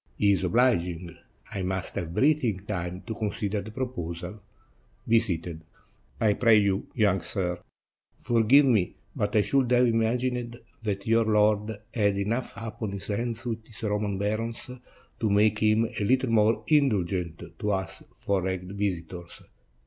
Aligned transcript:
He 0.17 0.31
is 0.31 0.43
obliging; 0.43 1.15
I 1.53 1.61
must 1.61 1.93
have 1.93 2.15
breathing 2.15 2.61
time 2.61 3.03
to 3.05 3.13
consider 3.13 3.61
the 3.61 3.69
proposal. 3.69 4.41
Be 5.07 5.19
seated, 5.19 5.61
I 6.19 6.33
pray 6.33 6.57
you, 6.57 6.87
young 6.95 7.21
sir. 7.21 7.59
Forgive 8.17 8.65
me, 8.65 8.95
but 9.15 9.35
I 9.35 9.43
should 9.43 9.69
have 9.69 9.85
imagined 9.85 10.59
that 10.81 11.05
your 11.05 11.25
lord 11.25 11.71
had 11.93 12.17
enough 12.17 12.51
upon 12.55 12.93
his 12.93 13.05
hands 13.05 13.45
with 13.45 13.63
his 13.63 13.83
Roman 13.83 14.17
barons, 14.17 14.67
to 15.19 15.29
make 15.29 15.59
him 15.59 15.85
a 15.85 16.03
little 16.03 16.31
more 16.31 16.63
indulgent 16.65 17.43
to 17.59 17.69
us 17.71 18.01
foreign 18.15 18.75
visitors. 18.75 19.41